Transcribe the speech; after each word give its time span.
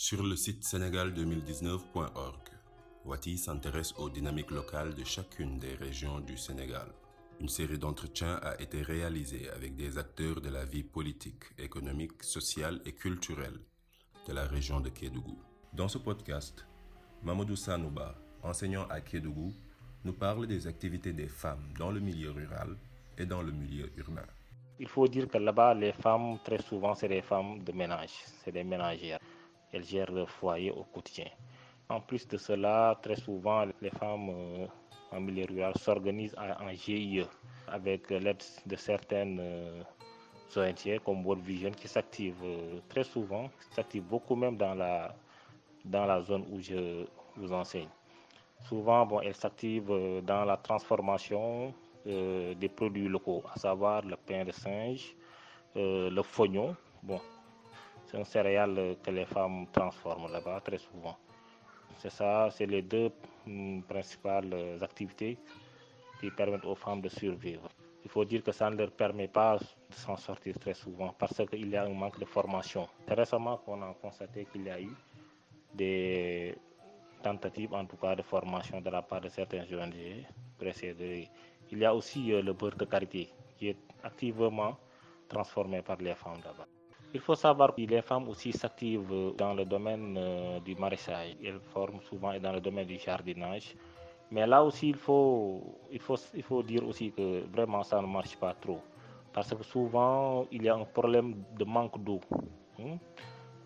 Sur 0.00 0.22
le 0.22 0.36
site 0.36 0.62
sénégal2019.org, 0.62 2.48
Wati 3.04 3.36
s'intéresse 3.36 3.92
aux 3.98 4.08
dynamiques 4.08 4.52
locales 4.52 4.94
de 4.94 5.02
chacune 5.02 5.58
des 5.58 5.74
régions 5.74 6.20
du 6.20 6.36
Sénégal. 6.36 6.86
Une 7.40 7.48
série 7.48 7.80
d'entretiens 7.80 8.36
a 8.36 8.62
été 8.62 8.80
réalisée 8.80 9.50
avec 9.50 9.74
des 9.74 9.98
acteurs 9.98 10.40
de 10.40 10.50
la 10.50 10.64
vie 10.64 10.84
politique, 10.84 11.42
économique, 11.58 12.22
sociale 12.22 12.80
et 12.86 12.92
culturelle 12.92 13.58
de 14.28 14.32
la 14.32 14.44
région 14.46 14.78
de 14.78 14.88
Kédougou. 14.88 15.36
Dans 15.72 15.88
ce 15.88 15.98
podcast, 15.98 16.64
Mamadou 17.24 17.56
Sanouba, 17.56 18.14
enseignant 18.44 18.86
à 18.88 19.00
Kédougou, 19.00 19.52
nous 20.04 20.12
parle 20.12 20.46
des 20.46 20.68
activités 20.68 21.12
des 21.12 21.26
femmes 21.26 21.72
dans 21.76 21.90
le 21.90 21.98
milieu 21.98 22.30
rural 22.30 22.76
et 23.18 23.26
dans 23.26 23.42
le 23.42 23.50
milieu 23.50 23.90
urbain. 23.96 24.28
Il 24.78 24.86
faut 24.86 25.08
dire 25.08 25.26
que 25.26 25.38
là-bas, 25.38 25.74
les 25.74 25.92
femmes, 25.92 26.38
très 26.44 26.62
souvent, 26.62 26.94
c'est 26.94 27.08
des 27.08 27.22
femmes 27.22 27.64
de 27.64 27.72
ménage, 27.72 28.12
c'est 28.44 28.52
des 28.52 28.62
ménagères. 28.62 29.18
Elles 29.72 29.84
gèrent 29.84 30.10
le 30.12 30.26
foyer 30.26 30.70
au 30.70 30.84
quotidien. 30.84 31.28
En 31.90 32.00
plus 32.00 32.28
de 32.28 32.36
cela, 32.36 32.98
très 33.02 33.16
souvent, 33.16 33.64
les 33.80 33.90
femmes 33.90 34.28
euh, 34.28 34.66
en 35.10 35.20
milieu 35.20 35.46
rural 35.46 35.72
s'organisent 35.78 36.36
en 36.38 36.70
GIE 36.72 37.24
avec 37.66 38.10
l'aide 38.10 38.42
de 38.66 38.76
certaines 38.76 39.38
euh, 39.40 39.82
ONG 40.54 40.98
comme 41.02 41.24
World 41.24 41.42
Vision 41.44 41.70
qui 41.70 41.88
s'activent 41.88 42.44
euh, 42.44 42.80
très 42.90 43.04
souvent, 43.04 43.48
s'activent 43.70 44.04
beaucoup 44.04 44.36
même 44.36 44.58
dans 44.58 44.74
la, 44.74 45.14
dans 45.84 46.04
la 46.04 46.20
zone 46.20 46.44
où 46.50 46.60
je 46.60 47.06
vous 47.36 47.52
enseigne. 47.54 47.88
Souvent, 48.66 49.06
bon, 49.06 49.20
elles 49.22 49.36
s'activent 49.36 50.20
dans 50.24 50.44
la 50.44 50.56
transformation 50.56 51.72
des 52.04 52.68
produits 52.74 53.06
locaux, 53.06 53.44
à 53.54 53.58
savoir 53.58 54.02
le 54.02 54.16
pain 54.16 54.44
de 54.44 54.50
singe, 54.50 55.14
le 55.76 56.22
fognon. 56.22 56.74
Bon, 57.02 57.20
c'est 58.10 58.18
un 58.18 58.24
céréale 58.24 58.96
que 59.02 59.10
les 59.10 59.26
femmes 59.26 59.66
transforment 59.72 60.32
là-bas 60.32 60.60
très 60.60 60.78
souvent. 60.78 61.16
C'est 61.98 62.10
ça, 62.10 62.48
c'est 62.50 62.66
les 62.66 62.82
deux 62.82 63.10
mm, 63.46 63.82
principales 63.82 64.78
activités 64.80 65.38
qui 66.20 66.30
permettent 66.30 66.64
aux 66.64 66.74
femmes 66.74 67.00
de 67.02 67.08
survivre. 67.08 67.68
Il 68.04 68.10
faut 68.10 68.24
dire 68.24 68.42
que 68.42 68.52
ça 68.52 68.70
ne 68.70 68.76
leur 68.76 68.90
permet 68.92 69.28
pas 69.28 69.58
de 69.58 69.94
s'en 69.94 70.16
sortir 70.16 70.58
très 70.58 70.74
souvent 70.74 71.14
parce 71.18 71.42
qu'il 71.50 71.68
y 71.68 71.76
a 71.76 71.84
un 71.84 71.92
manque 71.92 72.18
de 72.18 72.24
formation. 72.24 72.88
Récemment 73.06 73.58
qu'on 73.58 73.82
a 73.82 73.92
constaté 74.00 74.46
qu'il 74.46 74.64
y 74.64 74.70
a 74.70 74.80
eu 74.80 74.92
des 75.74 76.56
tentatives, 77.22 77.74
en 77.74 77.84
tout 77.84 77.96
cas, 77.96 78.14
de 78.16 78.22
formation 78.22 78.80
de 78.80 78.88
la 78.88 79.02
part 79.02 79.20
de 79.20 79.28
certains 79.28 79.64
ONG 79.72 80.24
précédés. 80.58 81.28
Il 81.70 81.78
y 81.78 81.84
a 81.84 81.94
aussi 81.94 82.32
euh, 82.32 82.40
le 82.40 82.52
beurre 82.54 82.76
de 82.76 82.84
karité 82.86 83.28
qui 83.58 83.68
est 83.68 83.76
activement 84.02 84.78
transformé 85.28 85.82
par 85.82 85.98
les 85.98 86.14
femmes 86.14 86.40
là-bas. 86.44 86.66
Il 87.14 87.20
faut 87.20 87.34
savoir 87.34 87.74
que 87.74 87.80
les 87.80 88.02
femmes 88.02 88.28
aussi 88.28 88.52
s'activent 88.52 89.32
dans 89.38 89.54
le 89.54 89.64
domaine 89.64 90.14
euh, 90.18 90.60
du 90.60 90.74
maraîchage. 90.74 91.36
Elles 91.42 91.58
forment 91.72 92.02
souvent 92.02 92.38
dans 92.38 92.52
le 92.52 92.60
domaine 92.60 92.86
du 92.86 92.98
jardinage. 92.98 93.74
Mais 94.30 94.46
là 94.46 94.62
aussi, 94.62 94.90
il 94.90 94.96
faut, 94.96 95.62
il, 95.90 96.00
faut, 96.00 96.16
il 96.34 96.42
faut 96.42 96.62
dire 96.62 96.86
aussi 96.86 97.10
que 97.10 97.44
vraiment 97.50 97.82
ça 97.82 98.02
ne 98.02 98.06
marche 98.06 98.36
pas 98.36 98.52
trop. 98.52 98.80
Parce 99.32 99.54
que 99.54 99.62
souvent, 99.64 100.44
il 100.52 100.64
y 100.64 100.68
a 100.68 100.74
un 100.74 100.84
problème 100.84 101.34
de 101.58 101.64
manque 101.64 101.98
d'eau. 102.04 102.20
Hein. 102.78 102.98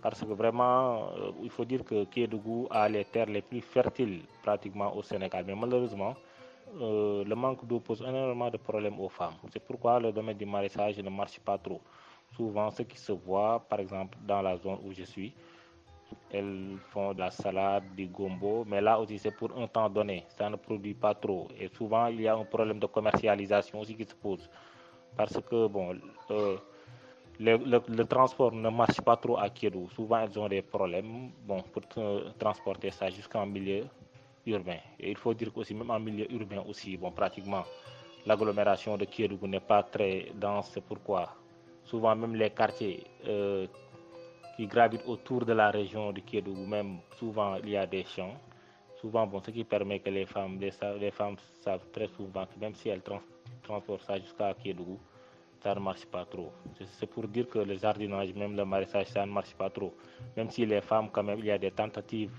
Parce 0.01 0.20
que 0.20 0.33
vraiment, 0.33 1.09
euh, 1.17 1.33
il 1.43 1.51
faut 1.51 1.65
dire 1.65 1.83
que 1.85 2.05
Kédougou 2.05 2.69
a 2.70 2.89
les 2.89 3.05
terres 3.05 3.27
les 3.27 3.43
plus 3.43 3.61
fertiles 3.61 4.23
pratiquement 4.43 4.95
au 4.97 5.03
Sénégal. 5.03 5.45
Mais 5.48 5.57
malheureusement, 5.57 6.15
euh, 6.81 7.25
le 7.25 7.35
manque 7.35 7.67
d'eau 7.67 7.81
pose 7.81 8.03
énormément 8.03 8.51
de 8.51 8.57
problèmes 8.57 9.01
aux 9.01 9.09
femmes. 9.09 9.35
C'est 9.53 9.65
pourquoi 9.65 9.98
le 9.98 10.13
domaine 10.13 10.37
du 10.37 10.47
maraîchage 10.47 10.98
ne 10.98 11.11
marche 11.11 11.41
pas 11.41 11.59
trop 11.59 11.81
souvent 12.36 12.70
ce 12.70 12.83
qui 12.83 12.98
se 12.98 13.12
voit, 13.12 13.64
par 13.69 13.80
exemple, 13.80 14.19
dans 14.27 14.42
la 14.42 14.56
zone 14.56 14.78
où 14.84 14.92
je 14.92 15.05
suis, 15.05 15.33
elles 16.30 16.77
font 16.91 17.12
de 17.14 17.20
la 17.20 17.30
salade, 17.30 17.84
du 17.97 18.06
gombo, 18.06 18.64
mais 18.66 18.80
là 18.80 18.98
aussi 18.98 19.19
c'est 19.19 19.30
pour 19.30 19.56
un 19.58 19.66
temps 19.66 19.89
donné, 19.89 20.24
ça 20.28 20.48
ne 20.50 20.56
produit 20.56 20.94
pas 20.94 21.14
trop. 21.14 21.48
Et 21.58 21.69
souvent 21.69 22.06
il 22.06 22.22
y 22.22 22.28
a 22.28 22.34
un 22.34 22.44
problème 22.44 22.78
de 22.78 22.86
commercialisation 22.86 23.80
aussi 23.80 23.95
qui 23.95 24.05
se 24.05 24.14
pose. 24.14 24.48
Parce 25.17 25.39
que 25.40 25.67
bon, 25.67 25.95
euh, 26.30 26.57
le, 27.39 28.05
transport 28.05 28.52
ne 28.52 28.68
marche 28.70 29.01
pas 29.01 29.17
trop 29.17 29.39
à 29.39 29.51
Kérou. 29.51 29.89
Souvent 29.90 30.20
elles 30.20 30.39
ont 30.39 30.48
des 30.48 30.62
problèmes 30.62 31.30
bon, 31.46 31.62
pour 31.73 31.83
transporter 32.39 32.90
ça 32.90 33.11
jusqu'en 33.11 33.46
milieu 33.46 33.84
urbain. 34.46 34.78
Et 34.98 35.11
il 35.11 35.17
faut 35.17 35.34
dire 35.34 35.52
qu'aussi, 35.52 35.74
même 35.74 35.90
en 35.90 36.01
milieu 36.01 36.30
urbain 36.33 36.62
aussi, 36.67 36.96
bon, 36.96 37.11
pratiquement, 37.11 37.64
l'agglomération 38.27 38.96
de 38.96 39.05
Kérou 39.05 39.46
n'est 39.46 39.61
pas 39.61 39.83
très 39.83 40.33
dense. 40.34 40.70
C'est 40.73 40.84
pourquoi 40.84 41.28
souvent 41.92 42.17
même 42.17 42.35
les 42.35 42.48
quartiers 42.48 43.05
euh, 43.29 43.67
qui 44.57 44.67
gravitent 44.67 45.07
autour 45.07 45.45
de 45.45 45.53
la 45.53 45.70
région 45.70 46.11
de 46.11 46.20
Kédougou, 46.20 46.64
même 46.67 46.92
souvent 47.19 47.57
il 47.57 47.69
y 47.69 47.77
a 47.77 47.86
des 47.86 48.05
champs. 48.05 48.36
Souvent, 48.98 49.27
bon, 49.27 49.42
ce 49.42 49.51
qui 49.51 49.63
permet 49.64 49.98
que 49.98 50.08
les 50.08 50.25
femmes, 50.25 50.58
les, 50.58 51.11
femmes 51.11 51.36
savent 51.61 51.85
très 51.92 52.08
souvent 52.17 52.47
que 52.47 52.58
même 52.58 52.75
si 52.75 52.89
elles 52.89 53.02
transportent 53.63 54.05
ça 54.07 54.19
jusqu'à 54.19 54.55
Kédougou, 54.55 54.98
ça 55.63 55.75
ne 55.75 55.81
marche 55.81 56.07
pas 56.07 56.25
trop. 56.25 56.51
C'est 56.98 57.11
pour 57.14 57.29
dire 57.29 57.47
que 57.47 57.58
le 57.58 57.77
jardinage, 57.77 58.33
même 58.33 58.57
le 58.57 58.64
maraîchage, 58.64 59.08
ça 59.08 59.27
ne 59.27 59.33
marche 59.33 59.55
pas 59.55 59.69
trop. 59.69 59.92
Même 60.35 60.51
si 60.51 60.64
les 60.64 60.81
femmes, 60.81 61.11
quand 61.13 61.23
même, 61.23 61.41
il 61.41 61.47
y 61.47 61.51
a 61.51 61.58
des 61.58 61.73
tentatives 61.73 62.33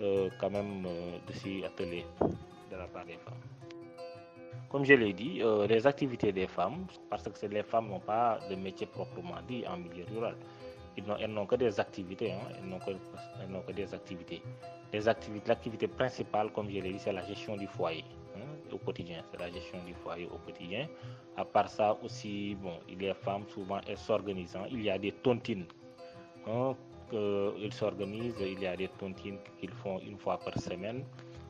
euh, 0.00 0.30
quand 0.40 0.50
même 0.50 0.86
euh, 0.86 1.18
de 1.26 1.32
s'y 1.32 1.64
atteler 1.64 2.04
de 2.70 2.76
la 2.76 2.86
part 2.86 3.04
des 3.04 3.18
femmes. 3.24 3.42
Comme 4.74 4.84
je 4.84 4.94
l'ai 4.94 5.12
dit, 5.12 5.40
euh, 5.40 5.68
les 5.68 5.86
activités 5.86 6.32
des 6.32 6.48
femmes, 6.48 6.84
parce 7.08 7.22
que 7.22 7.46
les 7.46 7.62
femmes 7.62 7.90
n'ont 7.90 8.00
pas 8.00 8.40
de 8.50 8.56
métier 8.56 8.88
proprement 8.88 9.36
dit 9.46 9.64
en 9.68 9.76
milieu 9.76 10.04
rural. 10.12 10.34
elles 10.96 11.32
n'ont 11.32 11.46
que 11.46 11.54
des 11.54 11.78
activités, 11.78 12.32
hein, 12.32 12.48
elles 12.58 12.68
n'ont 12.68 13.60
que, 13.60 13.70
des 13.70 13.94
activités. 13.94 14.42
L'activité 15.46 15.86
principale, 15.86 16.50
comme 16.50 16.68
je 16.70 16.80
l'ai 16.80 16.92
dit, 16.94 16.98
c'est 16.98 17.12
la 17.12 17.24
gestion 17.24 17.56
du 17.56 17.68
foyer 17.68 18.02
hein, 18.34 18.40
au 18.72 18.78
quotidien. 18.78 19.22
C'est 19.30 19.38
la 19.38 19.48
gestion 19.48 19.78
du 19.86 19.94
foyer 19.94 20.26
au 20.26 20.38
quotidien. 20.38 20.88
À 21.36 21.44
part 21.44 21.68
ça 21.68 21.96
aussi, 22.02 22.56
bon, 22.56 22.80
les 22.88 23.14
femmes, 23.14 23.44
souvent, 23.46 23.80
elles 23.86 23.96
s'organisent. 23.96 24.56
Hein. 24.56 24.66
Il 24.72 24.82
y 24.82 24.90
a 24.90 24.98
des 24.98 25.12
tontines. 25.12 25.66
Hein, 26.48 26.74
ils 27.12 27.72
s'organisent, 27.72 28.40
il 28.40 28.58
y 28.58 28.66
a 28.66 28.76
des 28.76 28.88
tontines 28.88 29.38
qu'ils 29.60 29.70
font 29.70 30.00
une 30.00 30.18
fois 30.18 30.36
par 30.36 30.58
semaine 30.58 31.04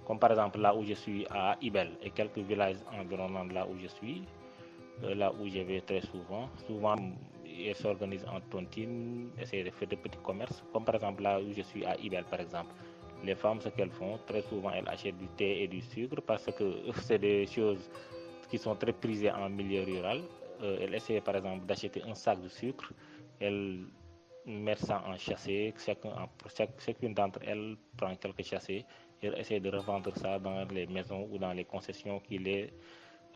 comme 0.06 0.18
par 0.18 0.30
exemple 0.30 0.58
là 0.60 0.74
où 0.74 0.84
je 0.84 0.94
suis 0.94 1.26
à 1.30 1.56
Ibel 1.60 1.90
et 2.02 2.10
quelques 2.10 2.38
villages 2.38 2.76
environnants 2.98 3.44
là 3.52 3.66
où 3.66 3.78
je 3.78 3.86
suis, 3.88 4.22
euh, 5.02 5.14
là 5.14 5.32
où 5.32 5.48
je 5.48 5.60
vais 5.60 5.80
très 5.80 6.00
souvent. 6.02 6.48
Souvent, 6.66 6.96
ils 7.46 7.74
s'organisent 7.74 8.26
en 8.26 8.40
tontine, 8.40 9.30
essayer 9.40 9.64
de 9.64 9.70
faire 9.70 9.88
des 9.88 9.96
petits 9.96 10.18
commerces, 10.22 10.62
comme 10.72 10.84
par 10.84 10.96
exemple 10.96 11.22
là 11.22 11.40
où 11.40 11.52
je 11.52 11.62
suis 11.62 11.84
à 11.84 11.96
Ibel 11.98 12.24
par 12.24 12.40
exemple. 12.40 12.74
Les 13.24 13.34
femmes, 13.34 13.60
ce 13.60 13.70
qu'elles 13.70 13.90
font, 13.90 14.18
très 14.26 14.42
souvent, 14.42 14.70
elles 14.70 14.88
achètent 14.88 15.16
du 15.16 15.28
thé 15.28 15.62
et 15.62 15.68
du 15.68 15.80
sucre 15.80 16.20
parce 16.20 16.46
que 16.46 16.90
c'est 17.02 17.18
des 17.18 17.46
choses 17.46 17.90
qui 18.50 18.58
sont 18.58 18.74
très 18.76 18.92
prisées 18.92 19.30
en 19.30 19.48
milieu 19.48 19.82
rural. 19.84 20.20
Euh, 20.62 20.78
elles 20.82 20.94
essaient 20.94 21.20
par 21.20 21.36
exemple 21.36 21.64
d'acheter 21.66 22.02
un 22.02 22.14
sac 22.14 22.40
de 22.42 22.48
sucre, 22.48 22.92
elles 23.40 23.86
mettent 24.46 24.84
ça 24.84 25.02
en 25.06 25.16
chassé, 25.16 25.72
chacune 26.78 27.14
d'entre 27.14 27.40
elles 27.46 27.76
prend 27.96 28.14
quelques 28.16 28.44
chassés 28.44 28.84
elles 29.22 29.38
essaient 29.38 29.60
de 29.60 29.70
revendre 29.70 30.14
ça 30.16 30.38
dans 30.38 30.64
les 30.66 30.86
maisons 30.86 31.28
ou 31.30 31.38
dans 31.38 31.52
les 31.52 31.64
concessions 31.64 32.20
qui, 32.20 32.38
les, 32.38 32.72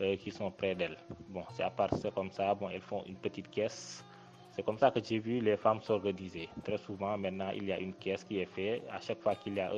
euh, 0.01 0.15
qui 0.17 0.31
sont 0.31 0.51
près 0.51 0.75
d'elles. 0.75 0.97
Bon, 1.29 1.43
c'est 1.51 1.63
à 1.63 1.69
part 1.69 1.93
ça 1.95 2.11
comme 2.11 2.31
ça, 2.31 2.53
bon, 2.55 2.69
elles 2.69 2.81
font 2.81 3.03
une 3.05 3.15
petite 3.15 3.49
caisse. 3.49 4.03
C'est 4.51 4.63
comme 4.63 4.77
ça 4.77 4.91
que 4.91 4.99
j'ai 5.03 5.19
vu 5.19 5.39
les 5.39 5.57
femmes 5.57 5.81
s'organiser. 5.81 6.49
Très 6.63 6.77
souvent, 6.77 7.17
maintenant, 7.17 7.51
il 7.55 7.65
y 7.65 7.71
a 7.71 7.79
une 7.79 7.93
caisse 7.93 8.23
qui 8.23 8.39
est 8.39 8.45
faite. 8.45 8.83
À 8.91 8.99
chaque 8.99 9.21
fois 9.21 9.35
qu'il 9.35 9.55
y 9.55 9.59
a 9.59 9.71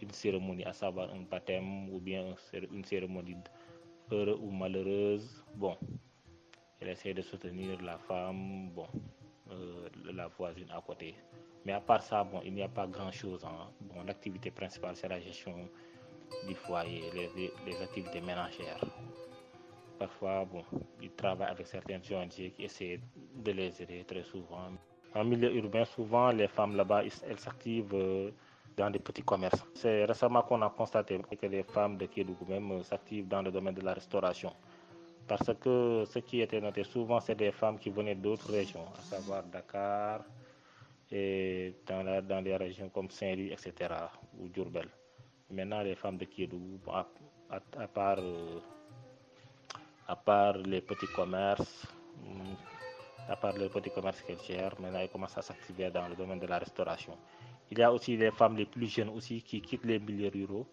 une 0.00 0.10
cérémonie, 0.12 0.64
à 0.64 0.72
savoir 0.72 1.10
un 1.10 1.22
baptême 1.22 1.88
ou 1.92 1.98
bien 1.98 2.34
une 2.72 2.84
cérémonie 2.84 3.36
heureuse 4.10 4.38
ou 4.40 4.50
malheureuse, 4.50 5.44
bon, 5.54 5.76
elle 6.80 6.88
essaie 6.88 7.14
de 7.14 7.22
soutenir 7.22 7.80
la 7.82 7.98
femme, 7.98 8.70
bon, 8.70 8.86
euh, 9.50 9.88
la 10.12 10.28
voisine 10.28 10.70
à 10.70 10.80
côté. 10.80 11.14
Mais 11.64 11.72
à 11.72 11.80
part 11.80 12.02
ça, 12.02 12.24
bon, 12.24 12.40
il 12.44 12.54
n'y 12.54 12.62
a 12.62 12.68
pas 12.68 12.86
grand-chose. 12.86 13.44
Hein. 13.44 13.68
Bon, 13.80 14.02
L'activité 14.06 14.50
principale, 14.50 14.96
c'est 14.96 15.08
la 15.08 15.20
gestion 15.20 15.54
du 16.46 16.54
foyer, 16.54 17.02
les, 17.66 17.82
activités 17.82 18.20
ménagères. 18.20 18.84
Parfois, 19.98 20.44
bon, 20.46 20.64
ils 21.02 21.10
travaillent 21.10 21.50
avec 21.50 21.66
certaines 21.66 22.00
ONG 22.10 22.30
qui 22.30 22.64
essaient 22.64 23.00
de 23.36 23.52
les 23.52 23.82
aider 23.82 24.04
très 24.04 24.22
souvent. 24.22 24.70
En 25.14 25.24
milieu 25.24 25.54
urbain, 25.54 25.84
souvent, 25.84 26.30
les 26.30 26.48
femmes 26.48 26.76
là-bas, 26.76 27.02
elles 27.04 27.38
s'activent 27.38 27.94
euh, 27.94 28.30
dans 28.76 28.90
des 28.90 29.00
petits 29.00 29.22
commerces. 29.22 29.62
C'est 29.74 30.04
récemment 30.04 30.42
qu'on 30.42 30.62
a 30.62 30.70
constaté 30.70 31.18
que 31.40 31.46
les 31.46 31.64
femmes 31.64 31.98
de 31.98 32.06
Kédougou 32.06 32.46
même 32.48 32.70
euh, 32.70 32.82
s'activent 32.82 33.28
dans 33.28 33.42
le 33.42 33.50
domaine 33.50 33.74
de 33.74 33.82
la 33.82 33.92
restauration. 33.92 34.52
Parce 35.26 35.52
que 35.60 36.04
ce 36.06 36.18
qui 36.20 36.40
était 36.40 36.60
noté 36.60 36.84
souvent, 36.84 37.20
c'est 37.20 37.34
des 37.34 37.52
femmes 37.52 37.78
qui 37.78 37.90
venaient 37.90 38.14
d'autres 38.14 38.50
régions, 38.50 38.86
à 38.98 39.02
savoir 39.02 39.42
Dakar, 39.44 40.24
et 41.10 41.74
dans, 41.86 42.02
la, 42.02 42.20
les 42.40 42.56
régions 42.56 42.88
comme 42.90 43.10
Saint-Louis, 43.10 43.52
etc., 43.52 43.94
ou 44.38 44.48
Djurbel. 44.52 44.88
Maintenant, 45.50 45.82
les 45.82 45.96
femmes 45.96 46.16
de 46.16 46.26
part, 47.92 48.18
euh, 48.18 48.60
à 50.06 50.16
part 50.16 50.58
les 50.58 50.80
petits 50.80 51.08
commerces, 51.08 51.86
à 53.28 53.36
part 53.36 53.56
les 53.58 53.68
petits 53.68 53.90
commerces 53.90 54.22
qu'elles 54.22 54.40
gèrent, 54.46 54.80
maintenant 54.80 55.00
elles 55.00 55.08
commencent 55.08 55.38
à 55.38 55.42
s'activer 55.42 55.90
dans 55.90 56.06
le 56.08 56.14
domaine 56.14 56.38
de 56.38 56.46
la 56.46 56.58
restauration. 56.58 57.16
Il 57.70 57.78
y 57.78 57.82
a 57.82 57.92
aussi 57.92 58.16
les 58.16 58.30
femmes 58.30 58.56
les 58.56 58.66
plus 58.66 58.86
jeunes 58.86 59.10
aussi 59.10 59.42
qui 59.42 59.60
quittent 59.60 59.84
les 59.84 59.98
milieux 59.98 60.30
ruraux 60.32 60.66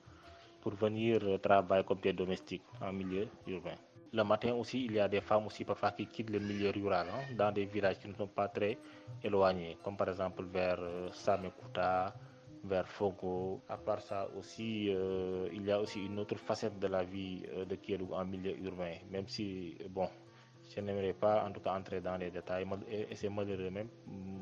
pour 0.62 0.74
venir 0.74 1.40
travailler 1.42 1.84
comme 1.84 2.00
des 2.00 2.14
domestiques 2.14 2.64
en 2.82 2.92
milieu 2.92 3.28
urbain. 3.48 3.76
Le 4.14 4.24
matin 4.24 4.54
aussi, 4.54 4.86
il 4.86 4.94
y 4.94 5.00
a 5.00 5.08
des 5.10 5.20
femmes 5.20 5.48
aussi 5.48 5.66
parfois 5.66 5.92
qui 5.92 6.08
quittent 6.08 6.30
le 6.30 6.40
milieu 6.40 6.70
rural 6.70 7.08
hein, 7.10 7.34
dans 7.36 7.52
des 7.52 7.66
villages 7.66 8.00
qui 8.00 8.08
ne 8.08 8.14
sont 8.14 8.28
pas 8.28 8.48
très 8.48 8.78
éloignés, 9.22 9.78
comme 9.84 9.98
par 9.98 10.08
exemple 10.10 10.46
vers 10.46 10.78
euh, 10.80 11.10
Samekuta, 11.12 12.14
vers 12.64 12.88
Fogo. 12.88 13.62
À 13.68 13.78
part 13.78 14.02
ça 14.02 14.30
aussi, 14.38 14.90
euh, 14.96 15.50
il 15.52 15.66
y 15.66 15.72
a 15.72 15.80
aussi 15.82 16.06
une 16.06 16.20
autre 16.20 16.38
facette 16.38 16.80
de 16.80 16.88
la 16.88 17.04
vie 17.04 17.44
euh, 17.54 17.66
de 17.66 17.76
Kielou 17.76 18.14
en 18.14 18.24
milieu 18.24 18.58
urbain, 18.64 18.96
même 19.12 19.28
si, 19.28 19.78
bon, 19.90 20.08
je 20.74 20.80
n'aimerais 20.80 21.14
pas 21.14 21.44
en 21.46 21.52
tout 21.52 21.60
cas 21.60 21.74
entrer 21.74 22.00
dans 22.00 22.16
les 22.16 22.32
détails, 22.32 22.66
et 22.90 23.14
c'est 23.16 23.30
malheureux 23.30 23.70
même, 23.70 23.90
mm, 24.06 24.40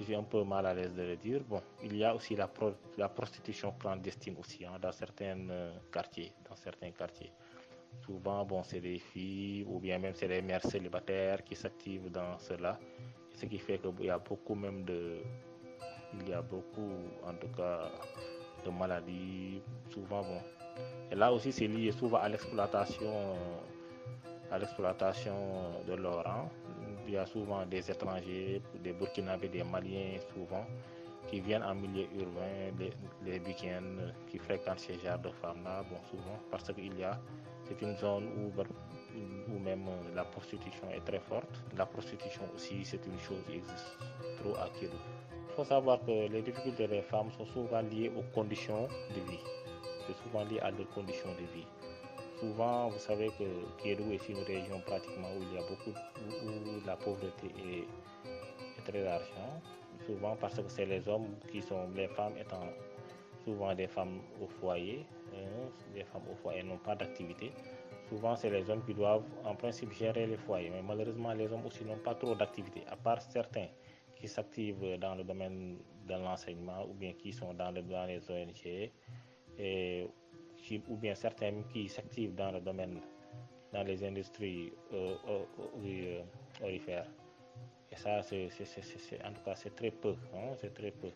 je 0.00 0.04
suis 0.04 0.14
un 0.16 0.24
peu 0.24 0.42
mal 0.42 0.66
à 0.66 0.74
l'aise 0.74 0.94
de 0.94 1.02
le 1.02 1.16
dire. 1.16 1.42
Bon, 1.48 1.62
il 1.84 1.96
y 1.96 2.02
a 2.04 2.12
aussi 2.12 2.34
la, 2.34 2.50
la 2.98 3.08
prostitution 3.08 3.72
clandestine 3.78 4.34
aussi 4.40 4.64
hein, 4.64 4.78
dans 4.80 4.92
certains 4.92 5.36
quartiers, 5.92 6.32
dans 6.48 6.56
certains 6.56 6.90
quartiers. 6.90 7.30
Souvent, 8.04 8.44
bon, 8.44 8.62
c'est 8.62 8.80
des 8.80 8.98
filles 8.98 9.64
ou 9.68 9.78
bien 9.78 9.98
même 9.98 10.14
c'est 10.14 10.28
des 10.28 10.42
mères 10.42 10.64
célibataires 10.64 11.44
qui 11.44 11.54
s'activent 11.54 12.10
dans 12.10 12.38
cela. 12.38 12.78
Ce 13.34 13.46
qui 13.46 13.58
fait 13.58 13.78
qu'il 13.78 14.06
y 14.06 14.10
a 14.10 14.18
beaucoup 14.18 14.54
même 14.54 14.84
de... 14.84 15.18
Il 16.14 16.28
y 16.28 16.32
a 16.32 16.42
beaucoup, 16.42 16.90
en 17.24 17.34
tout 17.34 17.48
cas, 17.56 17.90
de 18.64 18.70
maladies. 18.70 19.62
Souvent, 19.90 20.22
bon. 20.22 20.40
Et 21.10 21.14
là 21.14 21.32
aussi, 21.32 21.52
c'est 21.52 21.68
lié 21.68 21.92
souvent 21.92 22.18
à 22.18 22.28
l'exploitation 22.28 23.36
à 24.50 24.58
l'exploitation 24.58 25.34
de 25.86 25.94
l'or. 25.94 26.26
Hein. 26.26 26.48
Il 27.06 27.14
y 27.14 27.16
a 27.16 27.26
souvent 27.26 27.64
des 27.66 27.90
étrangers, 27.90 28.60
des 28.82 28.92
Burkinabés, 28.92 29.48
des 29.48 29.64
Maliens 29.64 30.18
souvent, 30.34 30.66
qui 31.28 31.40
viennent 31.40 31.62
en 31.62 31.74
milieu 31.74 32.06
urbain, 32.18 32.72
les, 32.78 32.92
les 33.24 33.38
week-ends, 33.40 34.12
qui 34.28 34.38
fréquentent 34.38 34.80
ces 34.80 34.98
genres 34.98 35.18
de 35.18 35.30
femmes-là, 35.30 35.84
bon, 35.88 35.96
souvent, 36.10 36.38
parce 36.50 36.72
qu'il 36.72 36.98
y 36.98 37.04
a 37.04 37.18
c'est 37.70 37.86
une 37.86 37.96
zone 37.96 38.24
où, 38.36 38.50
où 39.52 39.58
même 39.60 39.86
euh, 39.86 40.14
la 40.16 40.24
prostitution 40.24 40.90
est 40.90 41.04
très 41.04 41.20
forte. 41.20 41.62
La 41.76 41.86
prostitution 41.86 42.42
aussi, 42.54 42.84
c'est 42.84 43.04
une 43.06 43.18
chose 43.20 43.38
qui 43.46 43.56
existe 43.58 43.96
trop 44.38 44.56
à 44.56 44.68
Kérou. 44.78 44.96
Il 45.48 45.54
faut 45.54 45.64
savoir 45.64 46.00
que 46.04 46.28
les 46.28 46.42
difficultés 46.42 46.88
des 46.88 47.02
femmes 47.02 47.30
sont 47.36 47.46
souvent 47.46 47.80
liées 47.82 48.10
aux 48.16 48.24
conditions 48.34 48.88
de 49.14 49.20
vie. 49.30 49.44
C'est 50.06 50.16
souvent 50.24 50.44
lié 50.44 50.58
à 50.60 50.70
leurs 50.72 50.88
conditions 50.90 51.30
de 51.34 51.46
vie. 51.54 51.66
Souvent, 52.40 52.88
vous 52.88 52.98
savez 52.98 53.28
que 53.38 53.44
Kérou 53.82 54.10
est 54.10 54.28
une 54.28 54.42
région 54.42 54.80
pratiquement 54.80 55.28
où 55.38 55.42
il 55.42 55.54
y 55.54 55.58
a 55.58 55.68
beaucoup, 55.68 55.90
où, 55.90 56.86
la 56.86 56.96
pauvreté 56.96 57.48
est, 57.58 58.84
très 58.90 59.04
large. 59.04 59.30
Souvent 60.06 60.34
parce 60.40 60.54
que 60.56 60.68
c'est 60.68 60.86
les 60.86 61.06
hommes 61.08 61.28
qui 61.52 61.62
sont, 61.62 61.88
les 61.94 62.08
femmes 62.08 62.32
étant 62.40 62.66
souvent 63.44 63.74
des 63.74 63.86
femmes 63.86 64.18
au 64.42 64.46
foyer, 64.46 65.04
les 65.94 66.04
femmes 66.04 66.22
au 66.30 66.34
foyer 66.34 66.62
n'ont 66.62 66.78
pas 66.78 66.94
d'activité. 66.94 67.52
Souvent, 68.08 68.34
c'est 68.34 68.50
les 68.50 68.68
hommes 68.68 68.84
qui 68.84 68.94
doivent 68.94 69.24
en 69.44 69.54
principe 69.54 69.92
gérer 69.92 70.26
les 70.26 70.36
foyers, 70.36 70.70
mais 70.70 70.82
malheureusement, 70.82 71.32
les 71.32 71.52
hommes 71.52 71.66
aussi 71.66 71.84
n'ont 71.84 71.98
pas 71.98 72.14
trop 72.14 72.34
d'activité, 72.34 72.82
à 72.88 72.96
part 72.96 73.22
certains 73.22 73.68
qui 74.16 74.28
s'activent 74.28 74.98
dans 74.98 75.14
le 75.14 75.24
domaine 75.24 75.78
de 76.06 76.14
l'enseignement 76.14 76.84
ou 76.88 76.94
bien 76.94 77.12
qui 77.12 77.32
sont 77.32 77.54
dans, 77.54 77.70
le, 77.70 77.82
dans 77.82 78.06
les 78.06 78.30
ONG, 78.30 78.90
et, 79.58 80.08
ou 80.88 80.96
bien 80.96 81.14
certains 81.14 81.62
qui 81.72 81.88
s'activent 81.88 82.34
dans 82.34 82.50
le 82.50 82.60
domaine, 82.60 83.00
dans 83.72 83.82
les 83.82 84.04
industries 84.04 84.72
euh, 84.92 85.14
euh, 85.28 86.22
orifères. 86.62 87.06
Et 87.92 87.96
ça, 87.96 88.22
c'est, 88.22 88.48
en 89.24 89.32
tout 89.32 89.42
cas, 89.44 89.54
c'est 89.54 89.74
très 89.74 89.90
peu. 89.90 90.14
Hein, 90.34 90.54
c'est 90.56 90.74
très 90.74 90.90
peu. 90.90 91.10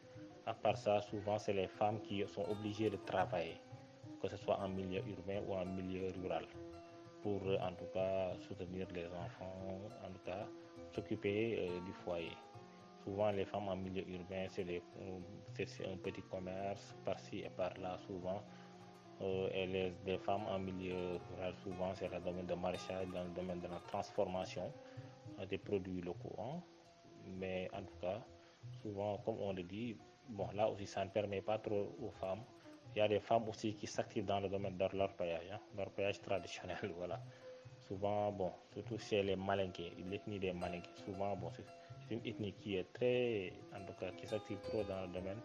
À 0.47 0.55
part 0.55 0.77
ça, 0.77 1.01
souvent, 1.03 1.39
c'est 1.39 1.53
les 1.53 1.69
femmes 1.69 2.01
qui 2.03 2.25
sont 2.27 2.45
obligées 2.51 2.91
de 2.91 2.97
travailler 2.97 3.57
que 4.25 4.31
ce 4.31 4.39
soit 4.39 4.59
en 4.59 4.69
milieu 4.71 5.03
urbain 5.07 5.43
ou 5.47 5.53
en 5.53 5.67
milieu 5.67 6.11
rural, 6.23 6.47
pour 7.23 7.43
en 7.61 7.73
tout 7.75 7.85
cas 7.93 8.33
soutenir 8.49 8.87
les 8.95 9.05
enfants, 9.05 9.79
en 10.03 10.11
tout 10.15 10.25
cas 10.25 10.47
s'occuper 10.95 11.59
euh, 11.59 11.81
du 11.85 11.93
foyer. 11.93 12.33
Souvent, 13.05 13.31
les 13.33 13.45
femmes 13.45 13.69
en 13.69 13.77
milieu 13.77 14.03
urbain, 14.09 14.47
c'est 14.49 14.65
un 14.65 15.97
petit 15.99 16.23
commerce 16.23 16.95
par-ci 17.05 17.41
et 17.41 17.51
par-là, 17.51 17.99
souvent. 18.07 18.41
Euh, 19.21 19.51
et 19.53 19.93
les, 20.07 20.19
femmes 20.19 20.47
en 20.49 20.59
milieu 20.59 21.19
rural, 21.29 21.55
souvent, 21.63 21.95
c'est 21.95 22.09
le 22.09 22.19
domaine 22.21 22.47
de 22.47 22.55
maraîchage, 22.55 23.07
dans 23.13 23.25
le 23.25 23.31
domaine 23.31 23.61
de 23.61 23.69
la 23.69 23.81
transformation 23.89 24.73
euh, 25.39 25.45
des 25.45 25.59
produits 25.59 26.01
locaux. 26.01 26.35
Hein. 26.39 26.63
Mais 27.39 27.69
en 27.75 27.83
tout 27.83 27.99
cas, 28.01 28.23
souvent, 28.81 29.19
comme 29.19 29.37
on 29.41 29.53
le 29.53 29.65
dit, 29.65 29.99
bon, 30.31 30.49
là 30.55 30.71
aussi, 30.71 30.87
ça 30.87 31.05
ne 31.05 31.11
permet 31.11 31.43
pas 31.43 31.59
trop 31.59 31.95
aux 32.01 32.11
femmes 32.13 32.41
il 32.95 32.99
y 32.99 33.03
a 33.03 33.09
des 33.09 33.21
femmes 33.21 33.49
aussi 33.49 33.75
qui 33.75 33.87
s'activent 33.87 34.25
dans 34.25 34.41
le 34.41 34.49
domaine 34.49 34.77
de 34.77 34.97
l'orpaillage, 34.97 35.51
hein, 35.53 35.61
l'orpaillage 35.77 36.21
traditionnel, 36.21 36.93
voilà. 36.97 37.21
Souvent, 37.89 38.33
bon, 38.33 38.53
surtout 38.73 38.99
chez 38.99 39.23
les 39.23 39.37
malinqués, 39.37 39.93
l'ethnie 40.09 40.39
des 40.39 40.53
malinqués, 40.53 40.91
souvent, 41.05 41.37
bon, 41.37 41.51
c'est 41.51 42.15
une 42.15 42.25
ethnie 42.25 42.53
qui 42.53 42.77
est 42.77 42.93
très, 42.93 43.53
en 43.75 43.85
tout 43.85 43.93
cas, 43.95 44.11
qui 44.13 44.27
s'active 44.27 44.59
trop 44.69 44.83
dans 44.85 45.03
le 45.03 45.09
domaine 45.09 45.41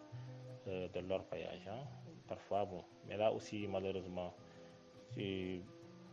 euh, 0.67 0.87
de 0.89 0.99
l'orpaillage, 1.01 1.67
hein. 1.67 1.83
Parfois, 2.27 2.63
bon, 2.65 2.83
mais 3.07 3.17
là 3.17 3.31
aussi, 3.31 3.67
malheureusement, 3.67 4.31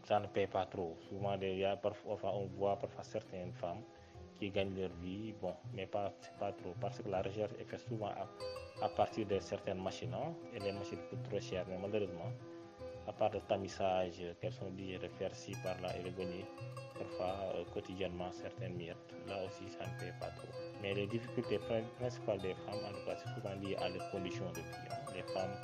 ça 0.05 0.19
ne 0.19 0.27
paye 0.29 0.47
pas 0.47 0.65
trop. 0.65 0.97
Souvent, 1.09 1.35
il 1.41 1.59
y 1.59 1.65
a 1.65 1.77
parfois, 1.77 2.19
on 2.23 2.47
voit 2.47 2.79
parfois 2.79 3.05
certaines 3.05 3.53
femmes 3.53 3.83
qui 4.39 4.51
gagnent 4.51 4.77
leur 4.79 4.91
vie, 5.03 5.35
bon, 5.41 5.55
mais 5.75 5.87
pas, 5.87 6.13
pas 6.39 6.53
trop, 6.53 6.75
parce 6.81 7.01
que 7.01 7.09
la 7.09 7.23
recherche 7.23 7.53
est 7.59 7.65
faite 7.65 7.87
souvent 7.89 8.13
à 8.83 8.89
partir 8.89 9.27
de 9.27 9.39
certaines 9.39 9.83
machines. 9.83 10.15
Hein, 10.15 10.35
et 10.55 10.59
les 10.61 10.73
machines 10.73 10.99
coûtent 11.11 11.23
trop 11.25 11.41
cher, 11.41 11.65
mais 11.69 11.79
malheureusement, 11.79 12.31
à 13.07 13.13
part 13.13 13.31
le 13.33 13.41
tamisage 13.41 14.23
qu'elles 14.41 14.53
sont 14.53 14.67
obligées 14.67 14.99
de 14.99 15.09
faire 15.09 15.35
ci 15.35 15.53
par 15.63 15.81
là 15.81 15.97
et 15.97 16.03
revenir 16.03 16.45
parfois 16.99 17.55
euh, 17.55 17.65
quotidiennement 17.73 18.31
certaines 18.33 18.75
miettes. 18.75 19.15
Là 19.29 19.45
aussi, 19.45 19.69
ça 19.69 19.87
ne 19.87 20.01
paye 20.01 20.13
pas 20.21 20.31
trop. 20.31 20.49
Mais 20.83 20.95
les 20.95 21.07
difficultés 21.07 21.61
principales 21.99 22.41
des 22.41 22.55
femmes, 22.55 22.85
en 22.85 22.93
tout 22.93 23.07
cas, 23.07 23.17
c'est 23.17 23.33
souvent 23.35 23.55
lié 23.61 23.77
à 23.77 23.89
leurs 23.89 24.11
conditions 24.11 24.51
de 24.51 24.61
vie. 24.61 24.89
Hein. 24.91 25.13
Les 25.15 25.23
femmes, 25.23 25.57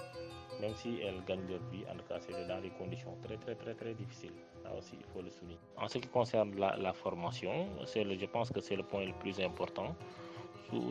même 0.62 0.74
si 0.74 1.00
elles 1.06 1.22
gagnent 1.28 1.48
leur 1.48 1.62
vie, 1.70 1.84
en 1.90 1.96
tout 1.98 2.06
cas, 2.08 2.18
c'est 2.20 2.46
dans 2.46 2.60
des 2.60 2.70
conditions 2.70 3.14
très, 3.22 3.36
très, 3.36 3.54
très, 3.54 3.74
très 3.74 3.94
difficiles. 3.94 4.32
Là 4.64 4.70
aussi, 4.78 4.94
il 4.98 5.06
faut 5.12 5.20
le 5.20 5.30
souligner. 5.30 5.58
En 5.76 5.88
ce 5.88 5.98
qui 5.98 6.08
concerne 6.08 6.50
la, 6.56 6.92
formation, 6.94 7.66
je 7.84 8.26
pense 8.26 8.48
que 8.50 8.60
c'est 8.60 8.76
le 8.76 8.84
point 8.84 9.04
le 9.04 9.12
plus 9.22 9.38
important 9.40 9.94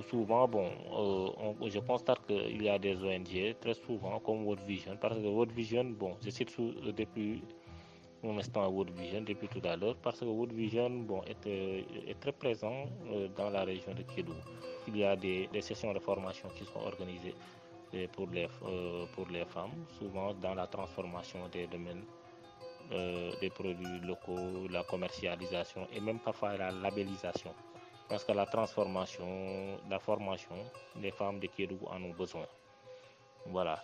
souvent, 0.09 0.47
bon, 0.47 0.69
euh, 0.93 1.69
je 1.69 1.79
constate 1.79 2.25
qu'il 2.27 2.61
y 2.63 2.69
a 2.69 2.77
des 2.77 2.95
ONG 3.03 3.55
très 3.59 3.73
souvent 3.73 4.19
comme 4.19 4.45
World 4.45 4.63
Vision, 4.67 4.97
parce 4.99 5.17
que 5.17 5.25
World 5.25 5.51
Vision, 5.51 5.85
bon, 5.85 6.15
je 6.23 6.29
cite 6.29 6.55
euh, 6.59 6.91
depuis 6.91 7.41
un 8.23 8.37
instant 8.37 8.67
World 8.69 8.95
Vision, 8.97 9.21
depuis 9.21 9.47
tout 9.47 9.61
à 9.67 9.75
l'heure, 9.75 9.95
parce 10.01 10.19
que 10.19 10.25
World 10.25 10.53
Vision, 10.53 10.89
bon, 10.89 11.21
est, 11.23 11.47
euh, 11.47 11.81
très 12.19 12.31
présent 12.31 12.85
dans 13.35 13.49
la 13.49 13.63
région 13.63 13.93
de 13.93 14.03
Kidou. 14.03 14.33
Il 14.87 14.97
y 14.97 15.03
a 15.03 15.15
des, 15.15 15.49
sessions 15.61 15.93
de 15.93 15.99
formation 15.99 16.49
qui 16.55 16.65
sont 16.65 16.79
organisées 16.79 17.35
pour 18.13 18.27
les, 18.31 18.47
pour 19.13 19.27
les 19.29 19.45
femmes, 19.45 19.85
souvent 19.99 20.33
dans 20.33 20.55
la 20.55 20.67
transformation 20.67 21.47
des 21.49 21.67
domaines 21.67 22.03
des 23.39 23.49
produits 23.49 23.99
locaux, 24.01 24.67
la 24.69 24.83
commercialisation 24.83 25.87
et 25.93 26.01
même 26.01 26.19
parfois 26.19 26.57
la 26.57 26.71
labellisation 26.71 27.53
parce 28.11 28.25
que 28.25 28.33
la 28.33 28.45
transformation, 28.45 29.79
la 29.89 29.97
formation, 29.97 30.57
les 31.01 31.11
femmes 31.11 31.39
de 31.39 31.47
Kédougou 31.47 31.87
en 31.87 32.03
ont 32.03 32.09
besoin. 32.13 32.45
Voilà. 33.45 33.81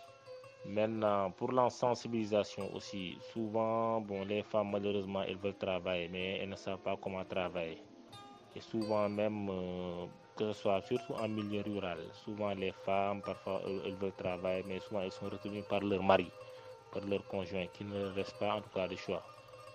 Maintenant, 0.65 1.31
pour 1.31 1.53
la 1.53 1.69
sensibilisation 1.69 2.69
aussi, 2.75 3.17
souvent, 3.31 4.01
bon, 4.01 4.25
les 4.25 4.43
femmes, 4.43 4.71
malheureusement, 4.71 5.23
elles 5.23 5.37
veulent 5.37 5.55
travailler, 5.55 6.09
mais 6.09 6.39
elles 6.39 6.49
ne 6.49 6.57
savent 6.57 6.79
pas 6.79 6.97
comment 7.01 7.23
travailler. 7.23 7.77
Et 8.57 8.61
souvent, 8.61 9.07
même, 9.07 9.47
euh, 9.51 10.07
que 10.35 10.51
ce 10.51 10.61
soit 10.61 10.81
surtout 10.81 11.13
en 11.13 11.27
milieu 11.27 11.61
rural, 11.61 11.99
souvent 12.11 12.55
les 12.55 12.71
femmes, 12.71 13.21
parfois, 13.21 13.61
elles 13.85 13.95
veulent 13.95 14.15
travailler, 14.15 14.63
mais 14.65 14.79
souvent, 14.79 15.01
elles 15.01 15.11
sont 15.11 15.29
retenues 15.29 15.61
par 15.61 15.81
leur 15.81 16.01
mari, 16.01 16.31
par 16.89 17.03
leur 17.03 17.23
conjoint, 17.27 17.67
qui 17.67 17.83
ne 17.85 18.05
reste 18.15 18.35
pas, 18.35 18.55
en 18.55 18.61
tout 18.63 18.71
cas, 18.71 18.87
de 18.87 18.95
choix. 18.95 19.23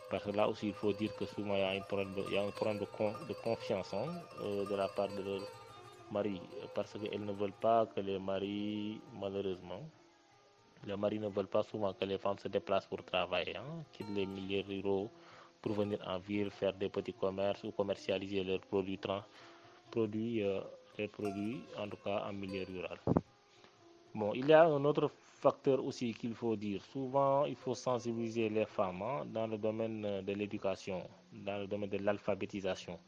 Parce 0.09 0.25
que 0.25 0.31
là 0.31 0.49
aussi, 0.49 0.67
il 0.67 0.75
faut 0.75 0.93
dire 0.93 1.15
que 1.15 1.27
souvent, 1.27 1.55
il 1.55 1.61
y 1.61 1.63
a 1.63 1.69
un 1.69 1.81
problème 1.83 2.13
de, 2.13 2.23
il 2.27 2.33
y 2.33 2.37
a 2.37 2.43
un 2.43 2.51
problème 2.51 2.79
de, 2.79 3.35
confiance 3.35 3.95
hein, 3.95 4.09
euh, 4.41 4.67
de 4.67 4.75
la 4.75 4.89
part 4.89 5.11
de 5.11 5.23
leur 5.23 5.43
mari. 6.11 6.51
Parce 6.75 6.93
qu'elles 6.95 7.25
ne 7.25 7.33
veulent 7.33 7.53
pas 7.53 7.87
que 7.87 8.01
les 8.01 8.19
maris, 8.19 9.01
malheureusement, 9.13 9.89
les 10.85 10.97
maris 10.97 11.21
ne 11.21 11.29
veulent 11.29 11.47
pas 11.47 11.63
souvent 11.63 11.93
que 11.95 12.05
les 12.05 12.19
femmes 12.19 12.41
se 12.41 12.49
déplacent 12.49 12.89
pour 12.89 13.05
travailler, 13.05 13.57
hein, 13.57 13.85
quittent 13.93 14.11
les 14.11 14.27
milieux 14.27 14.65
ruraux 14.67 15.13
pour 15.63 15.73
venir 15.73 15.99
en 16.07 16.19
ville, 16.19 16.51
faire 16.51 16.75
des 16.75 16.89
petits 16.89 17.15
commerces 17.15 17.63
ou 17.65 17.71
commercialiser 17.71 18.43
leurs 18.43 18.61
produits, 18.61 18.99
produits, 19.91 20.43
euh, 20.43 20.61
les 20.99 21.09
produits, 21.09 21.63
en 21.79 21.89
tout 21.89 21.97
cas 22.05 22.25
en 22.29 22.33
milieu 22.33 22.65
rural. 22.65 22.99
Bon, 24.15 24.33
il 24.35 24.47
y 24.47 24.53
a 24.53 24.65
un 24.65 24.85
autre 24.85 25.09
facteur 25.41 25.83
aussi 25.85 26.13
qu'il 26.13 26.35
faut 26.35 26.57
dire. 26.57 26.83
Souvent, 26.85 27.47
il 27.47 27.57
faut 27.57 27.75
sensibiliser 27.75 28.49
les 28.49 28.67
femmes 28.67 29.03
hein, 29.03 29.25
dans 29.27 29.47
le 29.47 29.57
domaine 29.57 30.05
euh, 30.05 30.23
de 30.23 30.33
l'éducation, 30.33 31.03
dans 31.33 31.59
le 31.59 31.67
domaine 31.67 31.89
de 31.91 31.99
l'alphabétisation. 31.99 32.99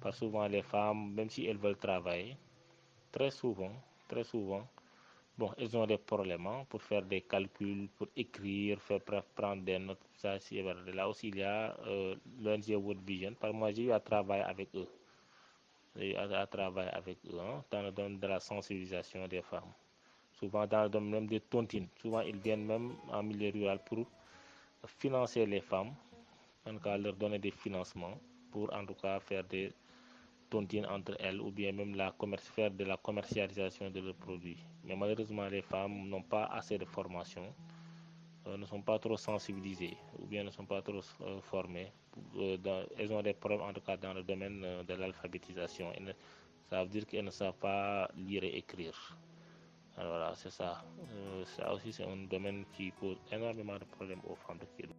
Parce 0.00 0.16
que 0.16 0.26
souvent, 0.26 0.46
les 0.48 0.62
femmes, 0.62 1.12
même 1.14 1.30
si 1.30 1.46
elles 1.46 1.56
veulent 1.56 1.78
travailler, 1.78 2.36
très 3.12 3.30
souvent, 3.30 3.72
très 4.08 4.24
souvent, 4.24 4.66
Bon, 5.38 5.50
elles 5.56 5.74
ont 5.76 5.86
des 5.86 5.96
problèmes 5.96 6.46
hein, 6.46 6.64
pour 6.68 6.82
faire 6.82 7.02
des 7.02 7.22
calculs, 7.22 7.88
pour 7.96 8.06
écrire, 8.14 8.80
faire 8.82 9.00
prendre 9.34 9.62
des 9.62 9.78
notes. 9.78 9.98
Ça, 10.16 10.36
Là 10.94 11.08
aussi, 11.08 11.28
il 11.28 11.38
y 11.38 11.42
a 11.42 11.74
euh, 11.86 12.14
l'ONG 12.40 12.68
World 12.76 13.00
Vision. 13.06 13.32
Par 13.34 13.52
moi, 13.54 13.72
j'ai 13.72 13.84
eu 13.84 13.92
à 13.92 14.00
travailler 14.00 14.42
avec 14.44 14.68
eux. 14.74 14.86
J'ai 15.96 16.12
eu 16.12 16.16
à, 16.16 16.46
travailler 16.46 16.90
avec 16.90 17.16
eux 17.26 17.38
hein, 17.40 17.64
dans 17.70 17.82
le 17.82 17.92
domaine 17.92 18.18
de 18.18 18.26
la 18.26 18.40
sensibilisation 18.40 19.26
des 19.26 19.40
femmes. 19.42 19.72
Souvent 20.34 20.66
dans 20.66 20.82
le 20.84 20.88
domaine 20.90 21.10
même 21.10 21.26
des 21.26 21.40
tontines. 21.40 21.88
Souvent, 22.00 22.20
ils 22.20 22.36
viennent 22.36 22.66
même 22.66 22.92
en 23.10 23.22
milieu 23.22 23.50
rural 23.50 23.80
pour 23.84 24.06
financer 24.86 25.46
les 25.46 25.60
femmes, 25.60 25.94
en 26.66 26.74
tout 26.74 26.80
cas 26.80 26.98
leur 26.98 27.14
donner 27.14 27.38
des 27.38 27.50
financements 27.52 28.18
pour 28.50 28.72
en 28.74 28.84
tout 28.84 28.94
cas 28.94 29.18
faire 29.20 29.44
des 29.44 29.72
tontines 30.52 30.86
entre 30.86 31.14
elles 31.18 31.40
ou 31.40 31.50
bien 31.50 31.72
même 31.72 31.94
la 31.94 32.12
faire 32.56 32.70
de 32.70 32.84
la 32.84 32.98
commercialisation 32.98 33.90
de 33.90 34.00
leurs 34.00 34.14
produits. 34.26 34.60
Mais 34.84 34.94
malheureusement, 34.94 35.48
les 35.48 35.62
femmes 35.62 36.08
n'ont 36.10 36.22
pas 36.34 36.44
assez 36.58 36.76
de 36.76 36.84
formation, 36.84 37.46
euh, 38.46 38.58
ne 38.58 38.66
sont 38.66 38.82
pas 38.82 38.98
trop 38.98 39.16
sensibilisées 39.16 39.96
ou 40.18 40.26
bien 40.26 40.44
ne 40.44 40.50
sont 40.50 40.66
pas 40.66 40.82
trop 40.82 41.00
euh, 41.22 41.40
formées. 41.40 41.90
Euh, 42.36 42.84
elles 42.98 43.12
ont 43.12 43.22
des 43.22 43.32
problèmes 43.32 43.62
en 43.62 43.72
tout 43.72 43.80
cas 43.80 43.96
dans 43.96 44.12
le 44.12 44.22
domaine 44.22 44.60
de 44.88 44.94
l'alphabétisation. 44.94 45.86
Ça 46.68 46.82
veut 46.82 46.90
dire 46.90 47.06
qu'elles 47.06 47.24
ne 47.24 47.30
savent 47.30 47.60
pas 47.68 48.10
lire 48.28 48.44
et 48.44 48.54
écrire. 48.62 48.98
Alors 49.96 50.10
voilà, 50.12 50.34
c'est 50.34 50.50
ça. 50.50 50.84
ça 51.56 51.72
aussi, 51.74 51.92
c'est 51.92 52.04
un 52.04 52.24
domaine 52.34 52.64
qui 52.74 52.90
pose 52.90 53.18
énormément 53.30 53.78
de 53.78 53.84
problèmes 53.84 54.22
aux 54.30 54.34
femmes 54.34 54.58
de 54.58 54.66
Kédougou. 54.76 54.98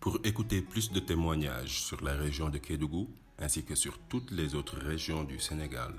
Pour 0.00 0.14
écouter 0.24 0.60
plus 0.62 0.90
de 0.92 1.00
témoignages 1.00 1.80
sur 1.88 2.02
la 2.02 2.14
région 2.14 2.48
de 2.50 2.58
Kédougou, 2.58 3.08
ainsi 3.38 3.64
que 3.64 3.74
sur 3.74 3.98
toutes 4.08 4.30
les 4.30 4.54
autres 4.54 4.78
régions 4.78 5.24
du 5.24 5.38
Sénégal, 5.38 5.92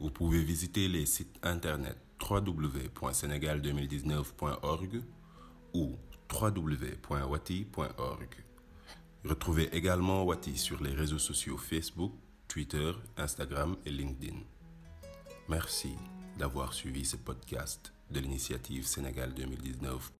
vous 0.00 0.10
pouvez 0.10 0.42
visiter 0.42 0.88
les 0.88 1.06
sites 1.06 1.38
internet 1.42 1.96
www.sénégal2019.org 2.20 5.02
ou 5.74 5.96
www.wati.org. 6.32 8.28
Retrouvez 9.24 9.76
également 9.76 10.24
Wati 10.24 10.56
sur 10.56 10.82
les 10.82 10.92
réseaux 10.92 11.18
sociaux 11.18 11.56
Facebook, 11.56 12.12
Twitter, 12.48 12.92
Instagram 13.16 13.76
et 13.84 13.90
LinkedIn. 13.90 14.36
Merci 15.48 15.94
d'avoir 16.38 16.72
suivi 16.72 17.04
ce 17.04 17.16
podcast 17.16 17.92
de 18.10 18.20
l'initiative 18.20 18.86
Sénégal 18.86 19.34
2019. 19.34 20.12